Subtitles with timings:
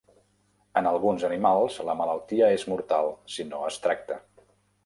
[0.79, 4.19] En alguns animals la malaltia és mortal si no es tracta.